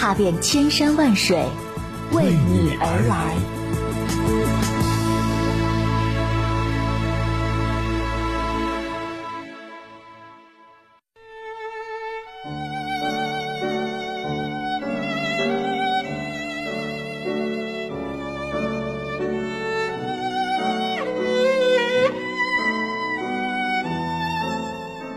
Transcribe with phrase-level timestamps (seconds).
[0.00, 1.36] 踏遍千山万水，
[2.12, 3.36] 为你而来。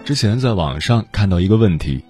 [0.03, 2.03] 之前在网上看到一个问题：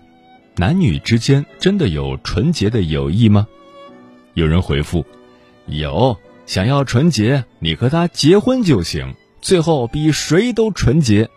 [0.55, 3.47] 男女之间真的有纯洁的友谊吗？
[4.33, 5.05] 有人回复：
[5.65, 6.17] 有。
[6.45, 11.29] 想要纯洁，你和他结婚就行，最后比谁都纯洁。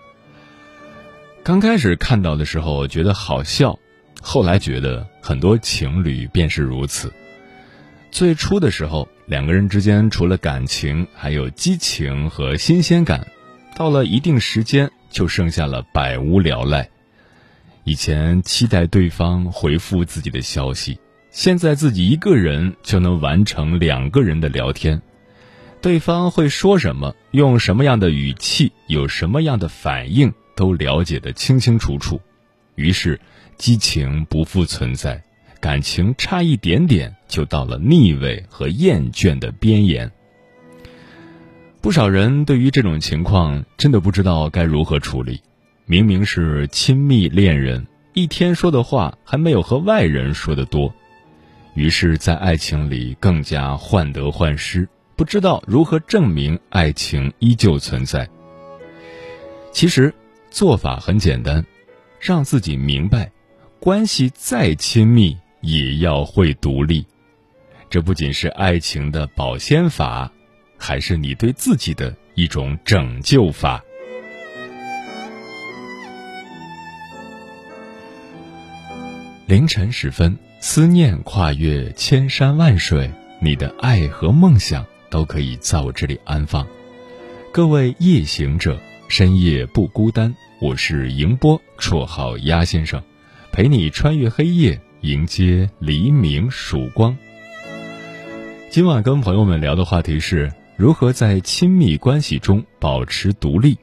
[1.43, 3.79] 刚开始看到的时候觉得好笑，
[4.21, 7.13] 后来觉得很多情侣便是如此。
[8.11, 13.29] 最初的时候，两个人之间除了感情，还有激情和新鲜感，
[13.77, 14.91] 到了一定时间。
[15.09, 16.91] 就剩下了百无聊赖。
[17.89, 20.99] 以前期待对方回复自己的消息，
[21.31, 25.01] 现在自己一个人就能完成两个人的聊天。
[25.81, 32.21] 对方会说什么，用什么样的语气，有什么样的反应，都了解的清清楚楚。
[32.75, 33.21] 于是，
[33.57, 35.23] 激情不复存在，
[35.61, 40.11] 感情差一点点就到了腻味和厌倦的边缘。
[41.81, 45.41] 不少人对于这种情况真的不知道该如何处理。
[45.89, 50.93] 明明是亲密恋人，一天说的话还没有和外人说的多，
[51.75, 58.29] 于是，在爱情里更加患得患失，不知道如何证明爱情依旧存在。
[59.71, 60.13] 其实，
[60.51, 61.65] 做法很简单，
[62.19, 63.31] 让自己明白，
[63.79, 67.07] 关系再亲密也要会独立。
[67.89, 70.33] 这不仅是爱情的保鲜法。
[70.79, 73.83] 还是你对自己的一种拯救法。
[79.47, 83.09] 凌晨时分，思念跨越千山万水，
[83.41, 86.67] 你的爱和梦想都可以在我这里安放。
[87.53, 90.35] 各位夜行者，深夜不孤单。
[90.61, 93.01] 我是迎波，绰号鸭先生，
[93.53, 97.17] 陪你穿越黑夜，迎接黎明曙光。
[98.69, 100.53] 今晚跟朋友们聊的话题是。
[100.75, 103.79] 如何在亲密关系中保持独立？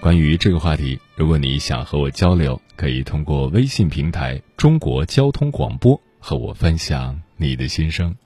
[0.00, 8.16] 关于这个话题，如果你想和我交流，可以通过微信平台“中国交通广播”和我分享你的心声。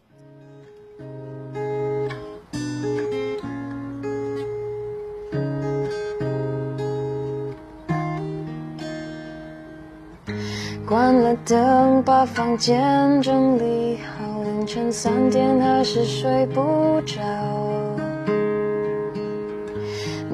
[10.87, 14.43] 关了灯，把房间整理好。
[14.45, 17.21] 凌晨三点还是睡不着，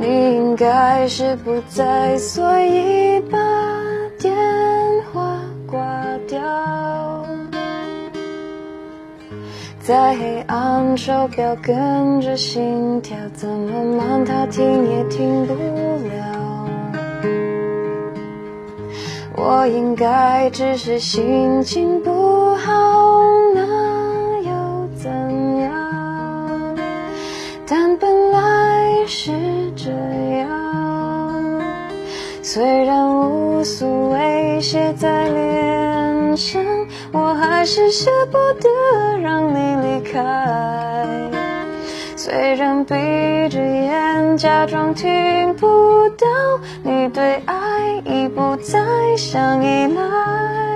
[0.00, 3.36] 你应该是不在，所以把
[4.18, 4.34] 电
[5.12, 5.78] 话挂
[6.26, 6.40] 掉。
[9.78, 16.66] 在黑暗，手表跟着心跳，怎么慢它听也听不了。
[19.36, 22.72] 我应该只是心情不好。
[23.54, 23.60] 那
[24.40, 25.10] 又怎
[25.58, 26.76] 样
[27.66, 29.32] 但本来是
[29.82, 29.90] 这
[30.40, 30.48] 样，
[32.42, 36.62] 虽然无所谓写在脸上，
[37.12, 38.68] 我还是舍不得
[39.22, 40.20] 让你离开。
[42.14, 42.94] 虽然闭
[43.48, 46.26] 着眼假装听不到，
[46.82, 48.78] 你对爱已不再
[49.16, 50.69] 想依赖。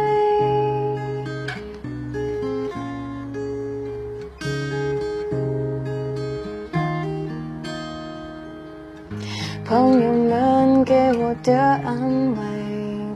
[9.74, 12.38] 朋友们给我的安慰，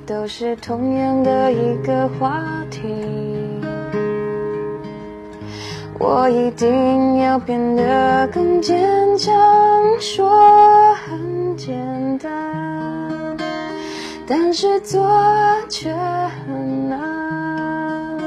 [0.05, 2.83] 都是同样的一个话题。
[6.01, 9.33] 我一定要变得更坚强，
[10.01, 11.79] 说很简
[12.19, 12.29] 单，
[14.27, 15.09] 但是做
[15.69, 18.19] 却很难。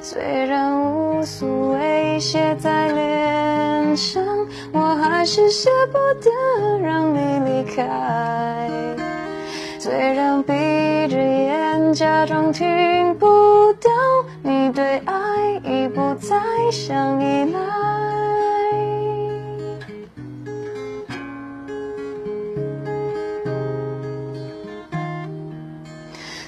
[0.00, 3.09] 虽然无所谓写在脸
[4.72, 6.30] 我还是舍不得
[6.80, 7.18] 让你
[7.50, 8.68] 离开，
[9.78, 10.52] 虽然闭
[11.08, 13.90] 着眼假装听不到
[14.42, 15.14] 你对爱
[15.64, 16.38] 已不再。
[16.70, 17.58] 想依赖。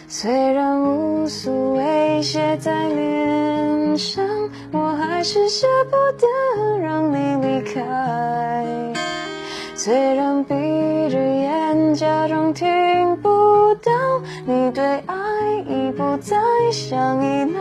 [0.07, 4.25] 虽然无所谓写在脸上，
[5.23, 6.27] 是舍不得
[6.79, 8.93] 让你离开。
[9.77, 10.55] 虽然闭
[11.09, 13.93] 着眼假装听不到，
[14.45, 15.15] 你对爱
[15.69, 16.37] 已不再
[16.73, 17.61] 想依赖，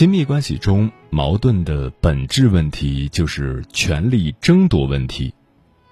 [0.00, 5.34] 亲密关系中矛盾的本质问题就是权力争夺问题，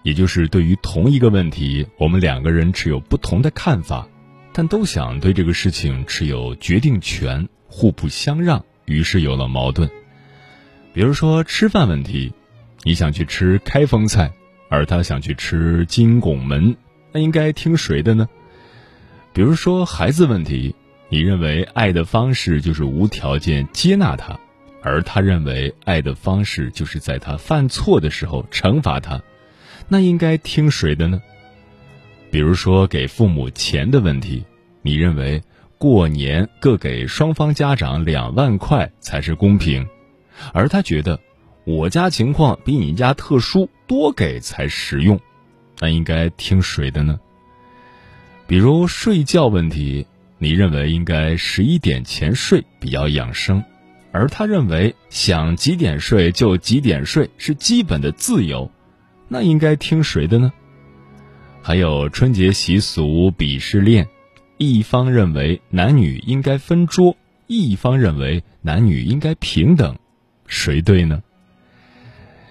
[0.02, 4.08] 也就是对于同一个问题，我们两个人持有不同的看法，
[4.54, 9.90] 但都想对这个事情持有决定权，互不相让，于是有了矛盾。
[10.94, 12.32] 比如说吃饭问题，
[12.84, 14.32] 你想去吃开封菜，
[14.70, 16.74] 而他想去吃金拱门，
[17.12, 18.26] 那应该听谁的呢？
[19.34, 20.74] 比如说孩子问题。
[21.10, 24.38] 你认为爱的方式就是无条件接纳他，
[24.82, 29.22] 而他认为爱的方式就是在他犯错的时候惩罚他，
[29.88, 31.22] 那应该听谁的呢？
[32.30, 34.44] 比如说给父母钱的问题，
[34.82, 35.42] 你认为
[35.78, 39.88] 过年各给双方家长两万块才是公平，
[40.52, 41.18] 而他觉得
[41.64, 45.18] 我家情况比你家特殊，多给才实用，
[45.80, 47.18] 那应该听谁的呢？
[48.46, 50.06] 比如睡觉问题。
[50.38, 53.64] 你认为应该十一点前睡比较养生，
[54.12, 58.70] 而他认为想几点睡就几点睡是基本的自由，
[59.26, 60.52] 那应该听谁的呢？
[61.60, 64.08] 还有春节习俗鄙视链，
[64.56, 67.16] 一方认为男女应该分桌，
[67.48, 69.98] 一方认为男女应该平等，
[70.46, 71.22] 谁对呢？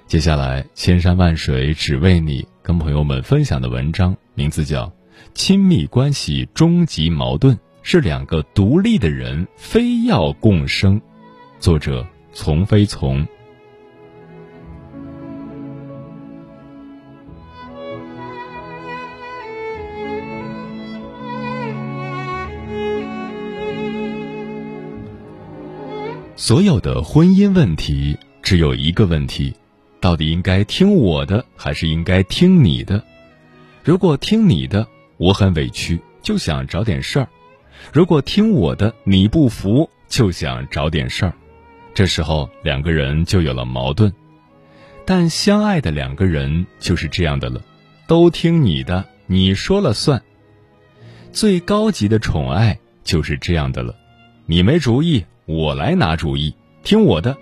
[0.07, 4.86] 接下来，千山万水只为你，跟朋友们分享的文章名字叫
[5.33, 7.56] 《亲密关系终极矛盾》。
[7.89, 11.00] 是两个独立的人非要共生，
[11.57, 13.25] 作者从非从。
[26.35, 29.56] 所有的婚姻问题只有一个问题：
[30.02, 33.02] 到底应该听我的，还是应该听你的？
[33.81, 34.85] 如果听你的，
[35.16, 37.30] 我很委屈，就想找点事儿。
[37.94, 41.34] 如果听我的你不服，就想找点事儿，
[41.94, 44.12] 这时候两个人就有了矛盾。
[45.06, 47.62] 但相爱的两个人就是这样的了，
[48.07, 50.22] 都听你的，你说了算。
[51.31, 53.96] 最高级的宠爱就是这样的了，
[54.46, 56.54] 你没主意，我来拿主意，
[56.84, 57.36] 听我的；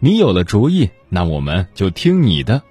[0.00, 2.62] 你有了主意，那我们就听你的。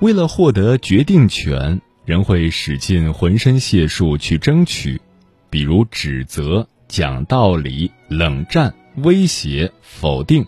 [0.00, 1.80] 为了获得决定权。
[2.04, 5.00] 人会使尽浑身解数去争取，
[5.48, 10.44] 比如指责、讲道理、冷战、威胁、否定，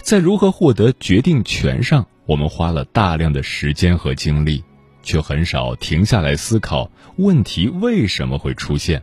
[0.00, 4.64] 在如何获得决定权上，我们花了大量的时间和精力，
[5.02, 9.02] 却很少停下来思考问题为什么会出现。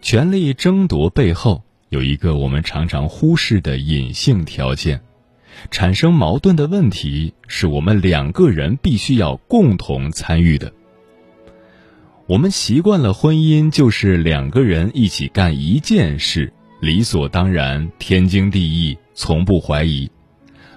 [0.00, 5.00] 权力争夺背后有一个我们常常忽视的隐性条件。
[5.70, 10.72] 产生矛盾的问题是我们两个人必须要共同参与的。
[12.26, 20.10] 我们习惯了婚姻就是两个人一起干一件事，理所当然、天经地义，从不怀疑。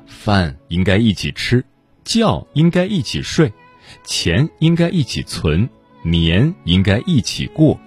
[0.06, 1.64] 饭应该一起吃，
[2.06, 3.52] 觉应该一起睡，
[4.04, 5.68] 钱应该一起存，
[6.04, 7.80] 年应该一起过，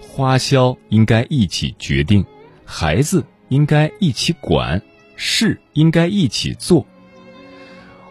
[0.00, 2.24] 花销应该一起决定，
[2.64, 4.82] 孩子应该一起管，
[5.16, 6.86] 事应该一起做。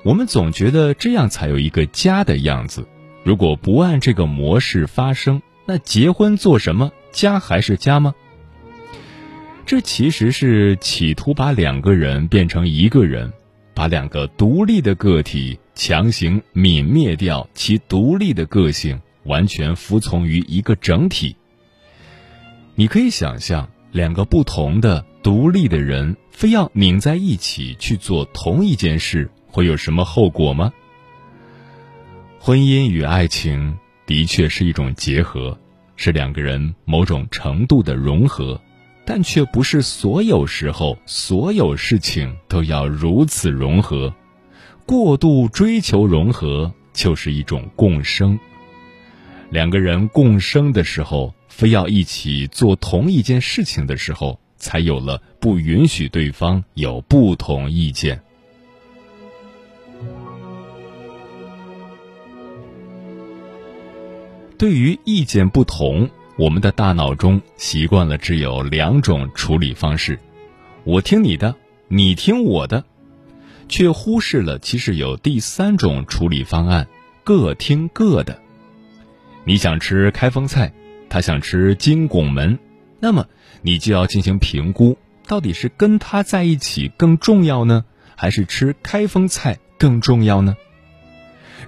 [0.03, 2.87] 我们总觉得这样才有一个家的样子。
[3.23, 6.91] 如果不按这个模式发生，那结婚做什么？
[7.11, 8.13] 家还是家吗？
[9.65, 13.33] 这其实是企图把两个人变成一个人，
[13.73, 21.35] 把两个独立的个体强行泯灭掉其独立的个性，完全服从于一个整体。
[22.75, 30.71] 你可以想象，两个不同的独立的人非要拧在一起去做同一件事，会有什么后果吗？
[32.37, 35.57] 婚姻与爱情的确是一种结合，
[35.95, 38.61] 是两个人某种程度的融合。
[39.03, 44.13] 但却不是所有时候、所有事情都要如此融合。
[44.85, 48.39] 过度追求融合，就是一种共生。
[49.49, 58.19] 两个人共生的时候，非要一起做同一件事情的时候，才有了不允许对方有不同意见。
[64.57, 66.09] 对于意见不同。
[66.37, 70.19] 我们的大脑中习惯了只有两种处理方式，
[70.83, 71.55] 我听你的，
[71.87, 72.83] 你听我的，
[73.69, 76.89] 却忽视了其实有第三种处理方案，
[77.23, 78.37] 各听各的。
[79.45, 80.73] 你想吃开封菜，
[81.07, 82.59] 他想吃金拱门，
[82.99, 83.29] 那么
[83.65, 87.83] 你就要进行评估，到底是跟他在一起更重要呢，
[88.15, 90.55] 还是吃开封菜更重要呢？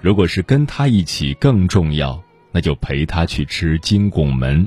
[0.00, 2.22] 如果是跟他一起更重要。
[2.50, 4.66] 那就陪他去吃金拱门，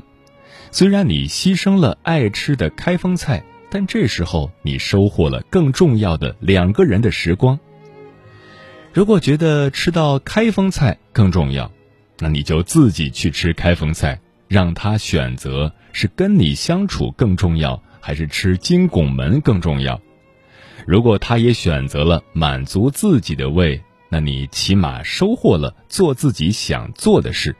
[0.70, 7.58] 虽然你牺牲了爱吃的开封菜，但这时候你收获了更重要的两个人的时光。
[8.92, 11.72] 如果觉得吃到开封菜更重要，
[12.20, 14.20] 那你就自己去吃开封菜，
[14.52, 19.98] 让他选择是跟你相处更重要，还是吃金拱门更重要。
[20.86, 27.56] 如果他也选择了满足自己的胃，那你起码收获了做自己想做的事。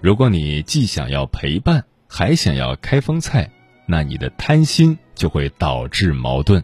[0.00, 3.48] 如果你既想要陪伴，还想要开封菜，
[3.86, 6.60] 那你的贪心就会导致矛盾。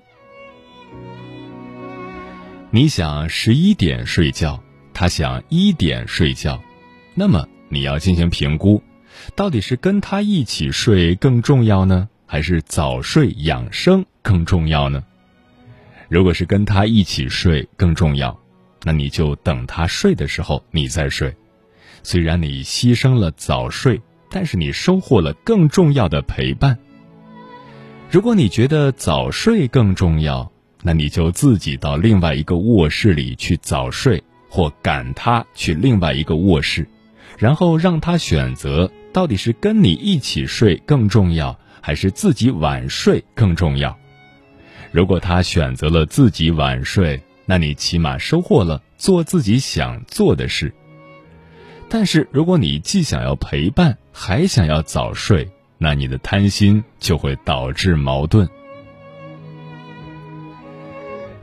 [2.73, 4.61] 你想十一点睡觉，
[4.93, 6.61] 他想一点睡觉，
[7.15, 8.83] 那么你要进行评估，
[9.35, 15.03] 到底是跟他一起睡更重要呢，还是早睡养生更重要呢？
[16.09, 18.39] 如果是跟他一起睡更重要，
[18.83, 21.35] 那你就等他睡的时候你再睡。
[22.03, 24.01] 虽然你牺牲了早睡，
[24.31, 26.79] 但是你收获了更重要的陪伴。
[28.11, 30.53] 如果你觉得早睡更重要，
[30.83, 36.87] 那你就自己到另外一个卧室里去早睡，或赶他去另外一个卧室，
[37.39, 43.97] 然后让他选择到底是跟你一起睡更重要，还是自己晚睡更重要。
[44.91, 50.75] 如果他选择了自己晚睡，那你起码收获了做自己想做的事。
[51.89, 58.49] 但是，如果你既想要陪伴，还想要早睡，那你的贪心就会导致矛盾。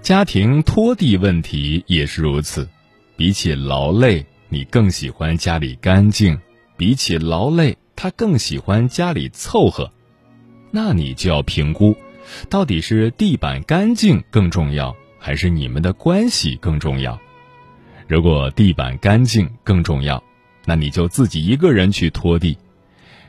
[0.02, 2.68] 家庭拖地问题也是如此，
[3.16, 6.36] 比起劳累，你更喜欢家里干净；
[6.82, 9.92] 比起劳累，他更喜欢家里凑合。
[10.72, 11.96] 那你就要评估，
[12.50, 17.20] 到底是地板干净更重要，还是你们的关系更重要？
[18.08, 20.24] 如果地板干净更重要。
[20.66, 22.58] 那你就自己一个人去拖地，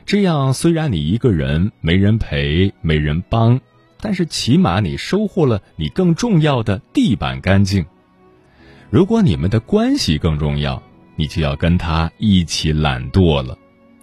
[0.03, 3.61] 这样虽然你一个人没人陪没人帮，
[4.01, 7.85] 但是起码你收获了你更重要的地板干净。
[8.89, 10.81] 如果你们的关系更重要，
[11.15, 13.57] 你就要跟他一起懒惰了。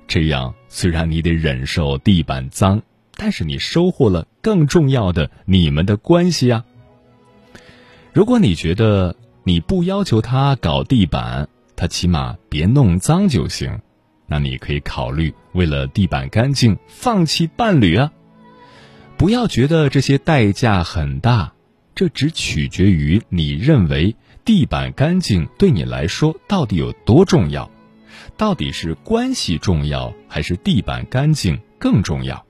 [0.07, 2.83] 这样虽然你得忍受地板脏，
[3.17, 6.65] 但是你收获了更重要的你们的关系啊。
[8.13, 9.15] 如果你觉得
[9.45, 13.81] 你不要求他搞地板，他起码别弄脏就行，
[14.27, 18.13] 那你可以考虑为了地板干净放弃伴侣啊！
[19.17, 21.53] 不要觉得这些代价很大，
[21.95, 24.17] 这只取决于你认为
[24.51, 27.71] 地板干净对你来说到底有多重要，
[28.37, 32.45] 到底是关系重要还是地板干净更重要？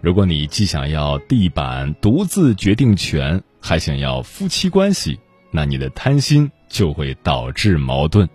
[0.00, 5.20] 如果你既想要地板独自决定权，还想要夫妻关系，
[5.52, 6.50] 那你的贪心。
[6.68, 8.28] 就会导致矛盾。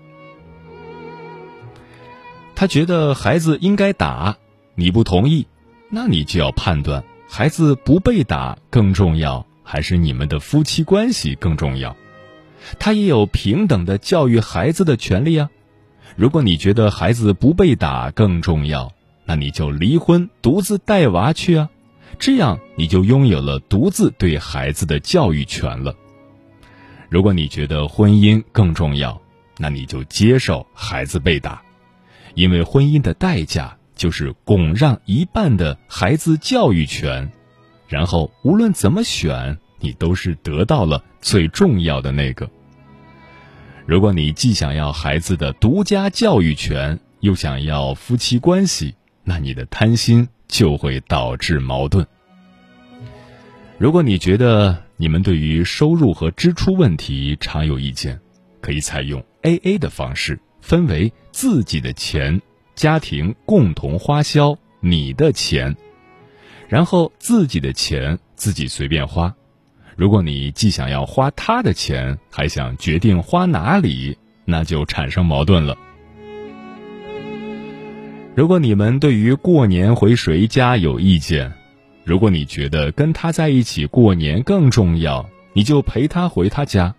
[2.56, 4.38] 他觉得孩子应该打，
[4.76, 5.46] 你不同意，
[5.90, 11.96] 那你就要判断孩子不被打更重要，还是你们的夫妻关系更重要？
[12.80, 15.50] 他也有平等的教育孩子的权利啊。
[16.16, 18.92] 如果你觉得孩子不被打更重要，
[19.26, 21.70] 那你就离婚，独自带娃去啊。
[22.18, 25.94] 这样你就拥有了独自对孩子的教育权了。
[27.10, 29.22] 如果你觉得婚姻更重要，
[29.58, 31.62] 那你就接受孩子被打，
[32.34, 37.32] 因为婚姻的代价就是拱让一半的孩子教育权，
[37.88, 42.50] 然后无论怎么选，你都是得到了最重要的那个。
[43.86, 52.08] 如果你既想要孩子的独家教育权，又想要夫妻关系，那你的贪心就会导致矛盾。
[53.78, 58.20] 如果你觉得你们对于收入和支出问题常有意见，
[58.60, 62.42] 可以采用 A A 的方式，分为自己的钱、
[62.74, 65.76] 家庭共同花销、你的钱，
[66.68, 69.36] 然后自己的钱自己随便花。
[69.96, 75.78] 如果你既想要花他的钱，还想决定花哪里，那就产生矛盾了。
[78.36, 81.54] 如果你们对于过年回谁家有意见，
[82.04, 86.94] 如果你觉得跟他在一起过年更重要，你就陪他回他家；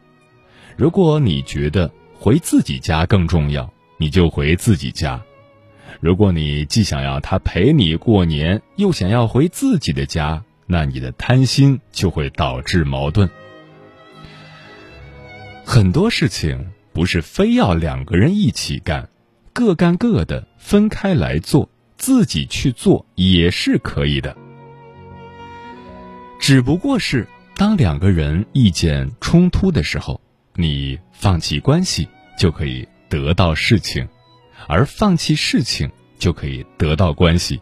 [0.76, 5.20] 如果你觉得回自己家更重要，你就回自己家。
[6.00, 13.28] 如果你既想要他陪你过年，又想要回自己的家，那你的贪心就会导致矛盾。
[15.64, 19.08] 很多事情不是非要两个人一起干。
[19.52, 24.36] 各干各的，分开来做，自己去做也是可以的。
[26.38, 30.20] 只不过是当两个人意见冲突的时候，
[30.54, 32.06] 你放弃关系
[32.38, 34.06] 就可以得到事情，
[34.68, 37.58] 而放弃事情就可以得到关系。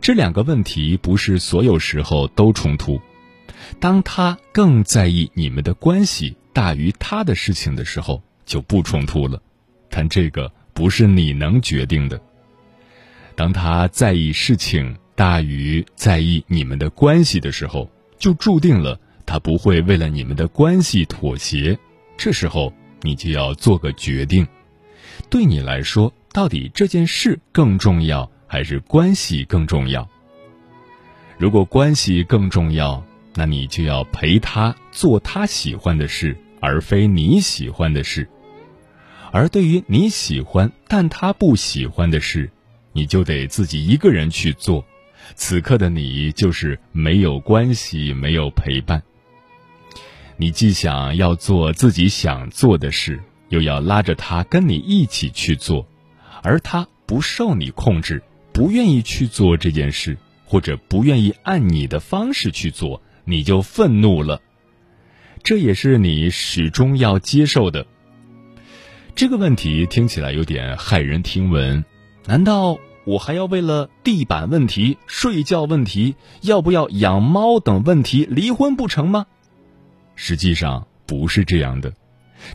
[0.00, 3.00] 这两个问题不是所有时候都冲突。
[3.80, 9.42] 当他更在意你们的关系大于他的事情的时候，就不冲突了。
[9.90, 10.52] 但这个。
[10.74, 12.20] 不是你能决定的。
[13.34, 18.96] 当他在意事情大于在意你们的关系的时候，就注定了
[19.26, 21.76] 他不会为了你们的关系妥协。
[22.16, 22.72] 这时候，
[23.02, 24.46] 你就要做个决定：
[25.28, 30.08] 对你来说，到底这件事更重要，还是关系更重要？
[31.36, 38.28] 如果关系更重要，那你就要陪他做他喜欢的事，而非你喜欢的事。
[39.30, 42.50] 而对于你喜欢但他不喜欢的事，
[42.92, 44.84] 你就得自己一个人去做。
[45.34, 49.02] 此刻的你就是没有关系，没有陪伴。
[50.38, 55.86] 你既想要做自己想做的事，又要拉着他跟你一起去做，
[56.42, 58.22] 而他不受你控制，
[58.58, 64.42] 不愿意去做这件事，或者不愿意按你的方式去做，你就愤怒了。
[65.44, 67.86] 这也是你始终要接受的。
[69.14, 71.84] 这个问题听起来有点骇人听闻，
[72.26, 79.26] 难道我还要为了地板问题、睡觉问题、要不要养猫等问题离婚不成吗？
[80.16, 81.94] 实际上不是这样的，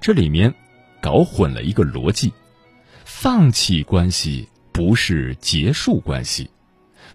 [0.01, 0.53] 这里面
[1.01, 2.33] 搞混了一个逻辑：
[3.05, 6.49] 放弃关系不是结束关系，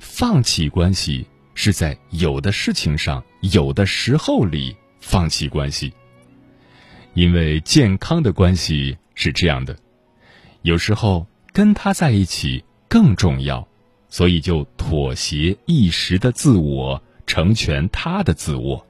[0.00, 5.92] 放弃关系是在有的事情上、有的时候里放弃关系，
[7.12, 8.96] 因为健康的关系。
[9.20, 9.76] 是这样的，
[10.62, 13.66] 有时候跟他在一起更重要，
[14.08, 18.80] 所以就妥协一时的自我，成全他的自我；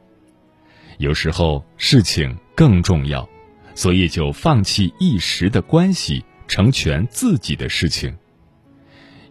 [0.99, 3.27] 有时候事情更重要，
[3.75, 8.13] 所以就放弃一时的关系，成全自己的事情；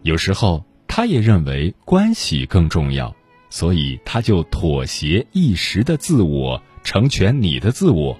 [0.02, 3.14] 有时候他也认为关系更重要，
[3.50, 8.16] 所以他就妥协一时的自我，成全你的自我；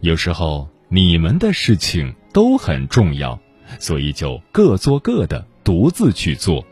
[0.00, 0.68] 有时候。
[0.88, 3.40] 你们的事情都很重要，
[3.80, 6.64] 所以就各做各的，独自去做。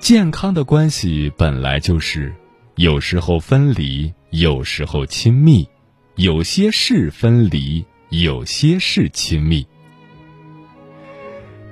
[0.00, 2.34] 健康的关系本来就是
[2.74, 5.68] 有时候分离，有时候亲密，
[6.16, 9.64] 有些事分离，有些事亲密。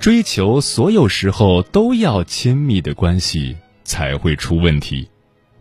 [0.01, 5.07] 追求所有时候都要亲密的关系才会出问题，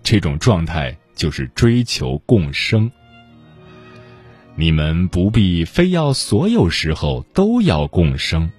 [0.02, 2.90] 这种状态就是追求共生。
[4.54, 8.50] 你们不必非要所有时候都要共生，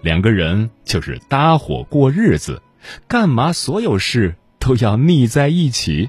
[0.00, 2.62] 两个人就是搭伙过日子，
[3.06, 6.08] 干嘛所有事都要腻在一起？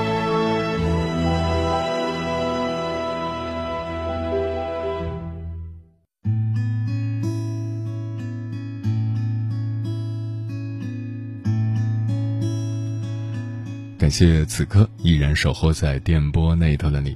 [14.11, 17.15] 谢此刻依然守候在电波那头的你，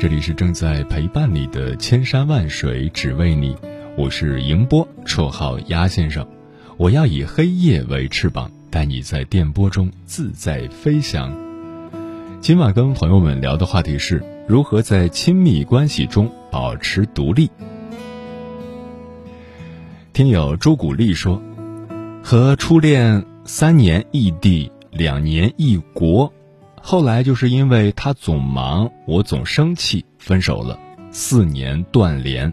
[0.00, 3.56] 这里是正在陪伴你的千山万水只为你，
[3.96, 6.26] 我是迎波，绰号鸭先生，
[6.76, 11.32] 我要以黑夜为翅膀，带你在电波中自在飞翔。
[12.40, 17.48] 今晚跟朋友们聊的话题是如何在亲密关系中保持独立。
[20.12, 21.40] 听友朱古力说，
[22.20, 24.71] 和初恋三年异地。
[24.92, 26.30] 两年异国，
[26.82, 30.78] 后来就是因为他总忙，我总生气，分手了。
[31.10, 32.52] 四年断联，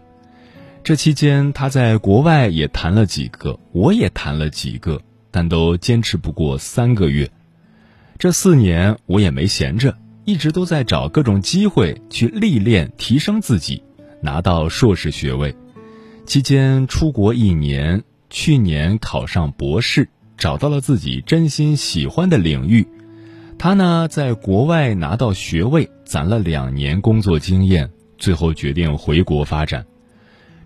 [0.82, 7.30] 这期间他在国外也谈了几个，我也谈了几个，但都坚持不过三个月。
[8.18, 13.82] 这四年我也没闲着，一直都在找各种机会去历练、提升自己，
[14.22, 15.54] 拿到硕士学位。
[16.24, 20.08] 期间出国一年，去年考上博士。
[20.40, 22.88] 找到了自己真心喜欢的领域，
[23.58, 29.84] 他呢在国外拿到学位，攒了两年工作经验，最后决定回国发展。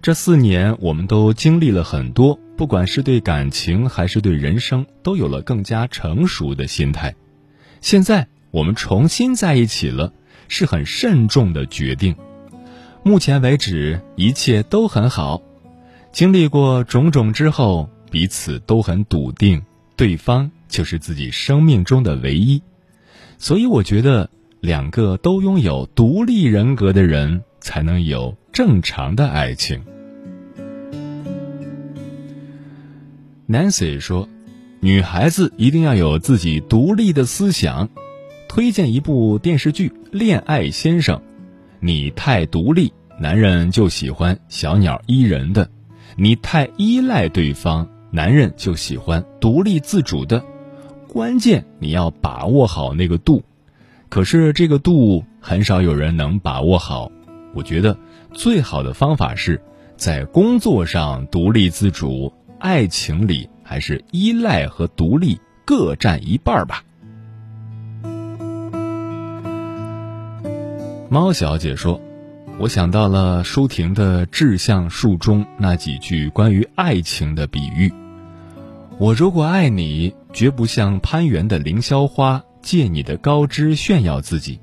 [0.01, 7.17] 这四年，我们都经历了很多，不管是对感情还是对人生，都有了更加成熟的心态。
[7.81, 10.13] 现在我们重新在一起了，
[10.47, 12.15] 是很慎重的决定。
[13.03, 15.43] 目前为止，一切都很好。
[16.13, 17.91] 经历过种种之后。
[18.15, 19.61] 彼此都很笃定，
[19.97, 22.63] 对方就是自己生命中的唯一，
[23.39, 29.83] 所以我觉得两个都拥有独立人格的人才能有正常的爱情。
[33.49, 34.29] Nancy 说
[34.79, 37.89] ：“女孩子一定要有自己独立的思想。”
[38.49, 41.17] 推荐一部电视剧《恋爱先生》，
[41.81, 45.65] 你太独立，男人就喜欢小鸟依人的；
[46.15, 47.89] 你太依赖对方。
[48.15, 50.41] 男人就喜欢独立自主的，
[51.09, 53.43] 关键你要把握好那个度。
[54.09, 57.11] 可是这个度很少有人能把握好。
[57.55, 57.99] 我觉得
[58.33, 59.61] 最好的方法是
[59.97, 66.85] 在工作上独立自主，爱情里还是依赖和独立各占一半吧。
[71.09, 72.01] 猫小姐说
[72.61, 77.93] ：“我想到了舒婷的《志向树》中那几句关于爱情的比喻。”
[78.97, 84.61] 我如果爱你，绝不像攀援的凌霄花，借你的高枝炫耀自己。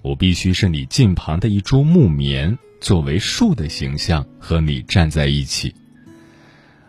[0.00, 5.74] 我必须是你近旁的一株木棉，作为树的形象和你站在一起。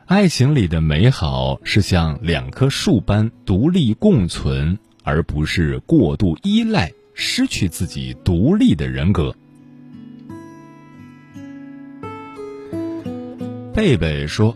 [0.05, 9.35] 爱情里的美好是像两棵树般独立共存，而不是过度依赖，失去自己独立的人格。
[13.73, 14.55] 贝贝说：“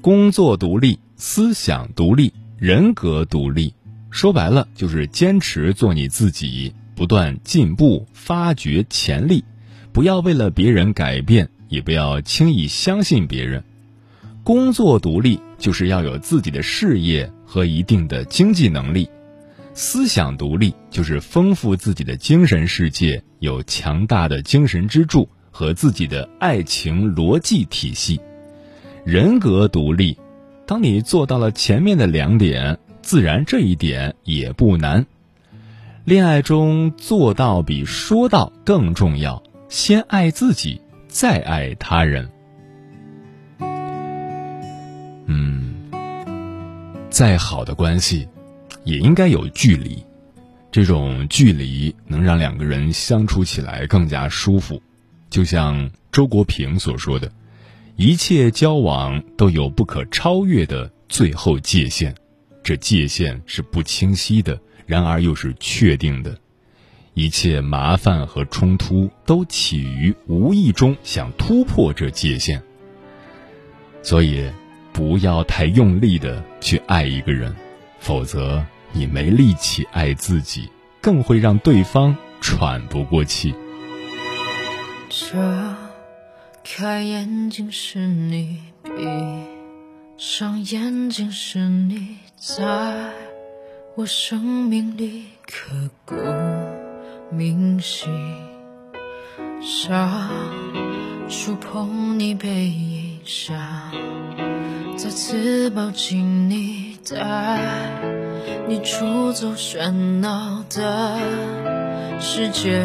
[0.00, 3.72] 工作独立。”思想独立，人格独立，
[4.10, 9.44] 说白了就是坚持做你自己，不断进步，发掘潜力，
[9.92, 13.62] 不要为了别人改变，也不要轻易相信别人。
[14.42, 19.08] 工作独立就是要有自己的事业和一定的经济能力，
[19.72, 28.20] 思想独立就是丰富自己的精神世界，有强大的精神支柱和自己的爱情逻辑体系，
[29.04, 30.18] 人格独立。
[30.66, 35.04] 当你做到了前面的两点，自然这一点也不难。
[36.04, 42.30] 恋爱中做到比说到更重要，先爱自己，再爱他人。
[45.26, 45.74] 嗯，
[47.10, 48.26] 再好的关系，
[48.84, 50.02] 也应该有距离。
[50.72, 54.80] 这种距离能让两个人相处起来更加舒服。
[55.28, 57.30] 就像周国平所说的。
[57.96, 62.12] 一切交往都有不可超越的最后界限，
[62.62, 66.36] 这界限是不清晰的，然而又是确定的。
[67.14, 72.60] 一切麻烦和冲突都起于无意中想突破这界限。
[74.02, 74.50] 所以，
[74.92, 77.54] 不要太用力的去爱一个人，
[78.00, 80.68] 否则你没力气爱自己，
[81.00, 83.54] 更会让对方喘不过气。
[85.08, 85.83] 这。
[86.66, 88.90] 开眼睛是你，闭
[90.16, 93.12] 上眼睛是你在
[93.94, 96.14] 我生命里刻骨
[97.30, 98.10] 铭心，
[99.60, 100.30] 想
[101.28, 103.54] 触碰你背影想，
[104.96, 107.90] 再次抱紧你，带
[108.66, 111.20] 你出走喧闹的
[112.18, 112.84] 世界。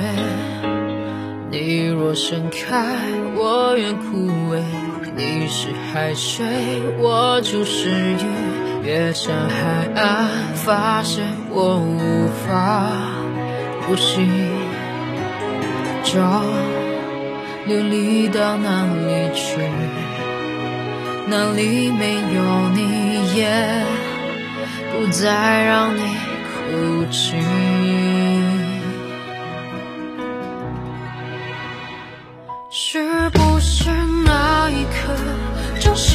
[1.52, 2.86] 你若盛开，
[3.36, 4.62] 我愿枯萎；
[5.16, 6.46] 你是海水，
[7.00, 8.86] 我就是鱼。
[8.86, 12.88] 越向海岸，发现我无法
[13.82, 14.22] 呼吸。
[16.04, 16.44] 找
[17.66, 19.60] 流离到哪里去？
[21.28, 23.84] 哪里没有你，也
[24.94, 26.02] 不再让你
[26.54, 27.36] 哭泣。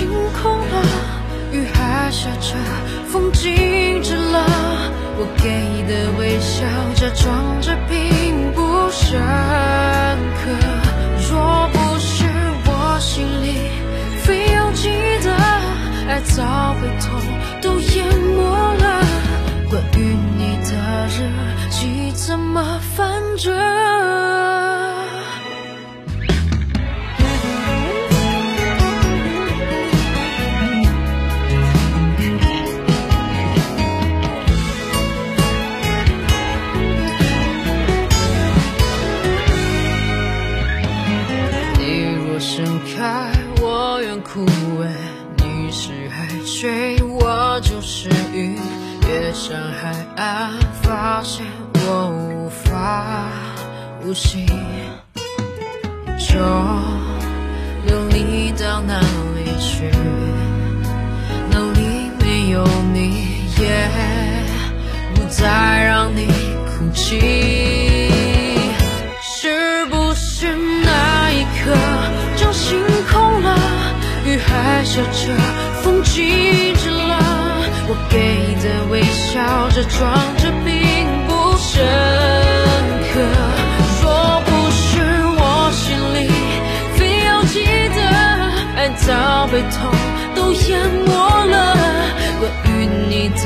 [0.04, 0.12] 晴
[0.42, 0.82] 空了，
[1.50, 2.54] 雨还下着，
[3.08, 4.44] 风静止了？
[5.16, 5.48] 我给
[5.88, 6.62] 的微笑，
[6.94, 9.18] 假装着并不深
[10.36, 10.50] 刻。
[11.30, 12.26] 若不是
[12.66, 13.46] 我心里
[14.22, 14.90] 非要记
[15.22, 15.32] 得，
[16.06, 17.18] 爱早被痛
[17.62, 18.04] 都淹
[18.36, 18.42] 没
[18.76, 19.00] 了。
[19.70, 21.16] 关于你的日
[21.70, 24.53] 记怎么翻着？
[48.34, 48.58] 就是鱼。
[49.06, 50.50] 越向海岸，
[50.82, 53.28] 发现我无法
[54.02, 54.46] 呼吸。
[56.18, 56.34] 就
[57.86, 59.88] 流离到哪里去？
[61.50, 63.88] 哪里没有你，也
[65.14, 68.10] 不再让你哭泣。
[69.22, 71.76] 是不是那一刻
[72.36, 72.80] 就星
[73.12, 73.56] 空了？
[74.26, 75.36] 雨还下着，
[75.82, 76.73] 风景
[79.84, 80.72] 装着并
[81.26, 81.84] 不深
[83.12, 83.20] 刻。
[84.02, 84.04] 若
[84.46, 84.82] 不是
[85.36, 86.16] 我心里
[86.96, 87.54] 非要记
[87.94, 87.98] 得，
[88.76, 89.90] 爱早被痛
[90.34, 90.70] 都淹
[91.06, 91.12] 没
[91.46, 91.54] 了。
[92.40, 93.44] 关于你的